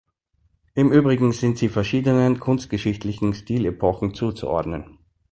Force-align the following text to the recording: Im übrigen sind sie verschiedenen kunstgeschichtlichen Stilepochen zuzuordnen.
Im 0.73 0.91
übrigen 0.91 1.31
sind 1.31 1.59
sie 1.59 1.69
verschiedenen 1.69 2.39
kunstgeschichtlichen 2.39 3.35
Stilepochen 3.35 4.15
zuzuordnen. 4.15 4.97